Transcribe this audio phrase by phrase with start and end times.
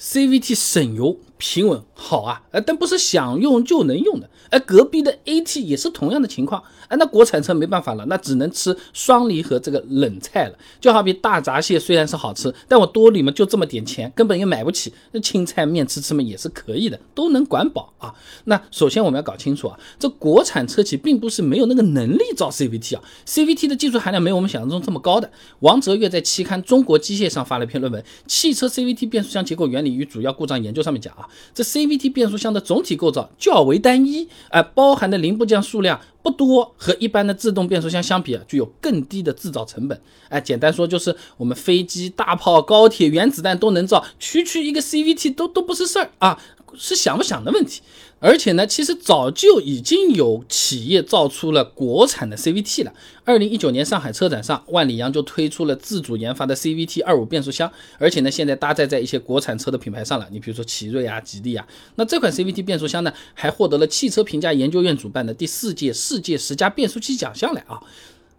[0.00, 4.28] CVT 省油平稳好啊，呃，但不是想用就能用的。
[4.50, 10.58] 哎，隔壁的 AT 也是同样的情况，哎，那国产车没办法了，那只能吃双离合这个冷菜了。
[10.80, 14.92] 就好比大闸蟹虽然是好吃，但我兜里嘛就这么点钱，根本也买不起。
[15.12, 18.14] 那青菜面吃吃嘛也是可以的，都能管饱啊。
[18.44, 25.30] 那首先我们要搞清楚啊，这国产车企并不是没有那个能力造 CVT 啊，CVT 的技术含量没有我们想象中这么高的。
[25.60, 34.28] 王哲岳在期刊《中国机械》上发了一篇论文，《汽车 CVT 变速箱结构原理与主要故障研究》上面讲啊，这 CVT 变速箱的总体构造较为单一。
[34.50, 40.00] 哎，包含的零部件数量不多，和一般的自动变速箱相比啊，具有更低的制造成本。
[40.28, 46.38] 哎，简单说就是我们飞机、大炮、高铁、原子弹都能造，区区一个 CVT 都都不是事儿啊。
[46.76, 47.80] 是想不想的问题，
[48.18, 52.92] 而且呢，其实早就已经有企业造出了国产的 CVT 了。
[53.24, 60.26] 二零一九年上海车展上，万里扬就推出了自主研发的 CVT 二五变速箱，而且呢，现在搭载在一些国产车的品牌上了。
[60.30, 61.66] 你比如说奇瑞啊、吉利啊，
[61.96, 67.80] 那这款 CVT 变速箱呢，还获得了汽车评价研究院主办的第四届世界十佳变速器奖项来啊。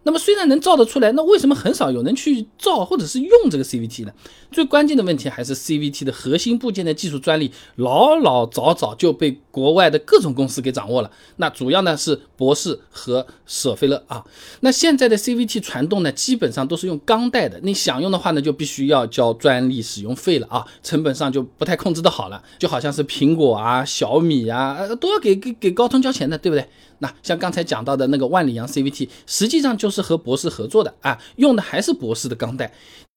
[0.04, 4.12] 那么虽然能造得出来，那为什么很少有人去造或者是用这个 CVT 呢？
[4.50, 11.10] 最关键的问题还是 CVT 的核心部件的技术专利老老早早就被国外的各种公司给掌握了。
[11.36, 14.24] 那主要呢是博世和舍菲勒啊。
[14.60, 17.60] 那现在的 CVT 传动呢，基本上都是用钢带的。
[17.62, 22.42] 你想用的话呢，就必须要交专利使用费了啊，成本上就不太控制的好了。
[22.58, 26.68] 就好像是苹果啊、小米啊，都要给给给高通交钱的，对不对？
[27.02, 32.72] 那像刚才讲到的那个万里扬 CVT，实际上就是和博士合作的啊，用的还是博士的钢带。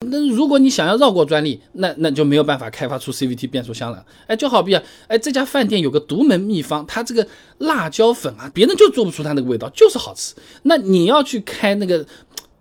[0.08, 4.04] 那如果你想要绕过专利，那那就没有办法开发出 CVT 变速箱了。
[4.26, 7.26] 哎，就好比啊，哎这家饭店有个独门秘方，它这个
[7.60, 10.34] 辣椒粉啊，别人就做不出它那个味道，就是好吃。
[10.64, 12.04] 那你要去开那个，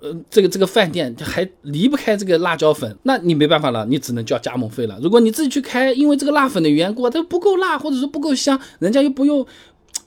[0.01, 4.99] 呃，这个这个饭店还离不开这个辣椒粉，那你没办法了，你只能交加盟费了。
[5.03, 9.47] 如果你自己去开，因为这个辣粉的缘故啊，它不够辣，或者说不够香，人家又不用。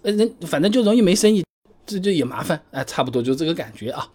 [0.03, 1.43] 呃，人反正就容易没生意，
[1.85, 4.09] 这就也麻烦，哎，差不多就这个感觉啊。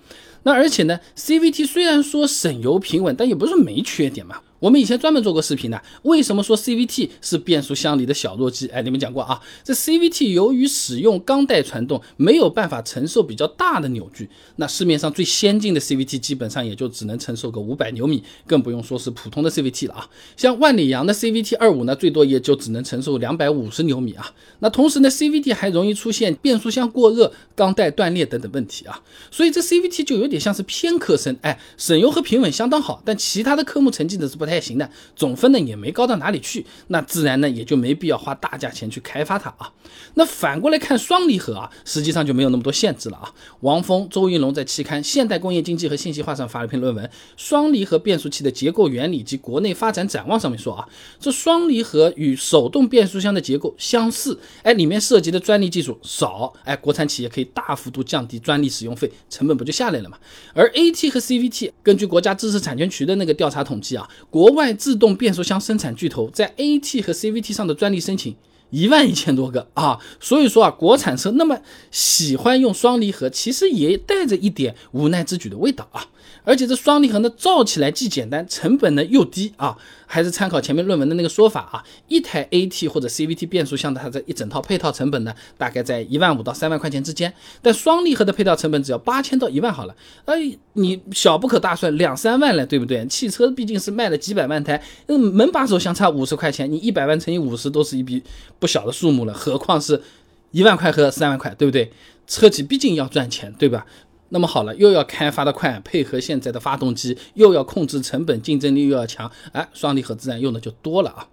[0.45, 4.41] 那而且呢，CVT 虽然说省油平稳，但也不是没缺点嘛。
[4.63, 8.69] 我们以前专门做过视频的，为什么说 CVT 是变速箱里的小弱鸡？
[8.69, 14.31] 哎，你们讲过啊，这 CVT 由于使用钢带传动，没有办法承受比较大的扭矩。
[14.57, 20.09] 那市面上最先进的 CVT 基本上也就只能承受个五百牛米，更不用说是普通的 CVT 了啊。
[20.37, 24.33] 像万里扬的 CVT 二五呢，最多也就只能承受两百五十牛米啊。
[24.61, 29.03] 那同时呢，CVT 还容易出现变速箱过热、钢带断裂等等问题啊。
[29.33, 34.52] 所以这 CVT 就有点像是偏科生，哎，省油和平稳相当好，但其他的科目成绩呢是不太。
[34.53, 39.73] 还行的，总分呢也没高到哪里去，那自然呢也就没必要花大价钱去开发它啊。
[40.15, 43.33] 那反过来看双离合啊，实际上就没有那么多限制了啊。
[43.61, 47.05] 王峰、周云龙在期刊《现代工业经济和信息化》上发了一篇论文，
[47.37, 50.89] 《双离合变速器的结构原理及国内发展展望》上面说啊，
[51.21, 60.19] 这双离合与手动变速箱的结构相似，哎，里面涉及的专利技术少，哎，国产企业可以大幅度降低专利使用费，成本不就下来了嘛？
[60.55, 68.35] 而 AT 和 CVT，根据国家知识产权局的那个调查统计啊，国国外自动变速箱生产巨头在 AT 和 CVT 上的专利申请
[68.71, 71.61] 一万一千多个啊，所以说啊，国产车那么
[71.93, 76.09] 喜欢用双离合，其实也带着一点无奈之举的味道啊。
[76.45, 79.77] 而且这双离合呢，造起来既简单，成本呢又低啊。
[80.07, 87.33] 还是参考前面论文的那个说法啊，一台 AT 或者 CVT 变速箱的它这一整套配套成本呢，大概在一万五到三万块钱之间。
[87.63, 89.97] 但双离合的配套成本只要八千到一万好了。
[90.27, 93.07] 哎，你小不可大算，两三万了，对不对？
[93.07, 98.23] 汽车毕竟是卖了几百万台，那，门把手相差五十块钱，你一百万乘以五十都是一笔
[98.59, 100.03] 不小的数目了，何况是
[100.51, 101.91] 一万块和三万块，对不对？
[102.27, 103.87] 车企毕竟要赚钱，对吧？
[104.33, 111.29] 那么好了，又要开发的快，配合现在的发动机，又要控制成本，竞争力又要强，哎，双离合自然用的就多了啊。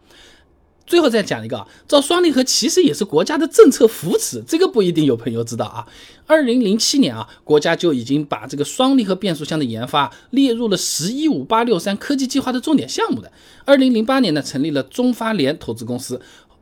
[0.86, 5.88] 最后再讲一个啊，造双离合其实也是国家的政策扶持，这个不一定有朋友知道啊。
[6.26, 13.32] 二零零七年啊，国家就已经把这个双离合变速箱的研发列入了“十一五”“八六三”科技计划的重点项目的。
[13.66, 16.20] 二零零八年呢，成立了中发联投资公司。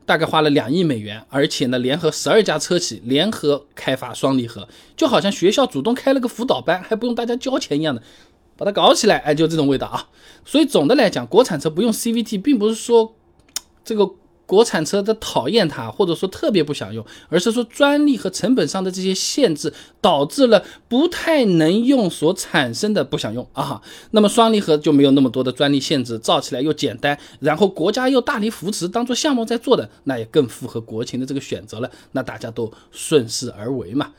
[0.08, 4.66] 大概花了两亿美元，而且呢，联合十二家车企联合开发双离合，
[4.96, 8.02] 就好像学校主动开了个辅导班，还不用大家交钱一样的，
[8.56, 10.08] 把它搞起来，哎，就这种味道啊。
[10.46, 13.14] 所以总的来讲，国产车不用 CVT，并不是说
[13.84, 14.10] 这个。
[14.48, 23.82] 国产车的讨厌它，或者说特别不想用，而是说专利和成本上的这些限制，导致了不太能用所产生的不想用啊。
[24.12, 34.12] 那么双离合就没有那么多的专利限制，造起来又简单，然后国家又大力扶持，当做项目在做的，那也更符合国情的这个选择了，那大家都顺势而为嘛。